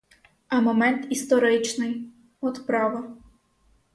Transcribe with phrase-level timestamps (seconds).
[0.49, 2.09] А момент історичний,
[2.41, 3.17] от право.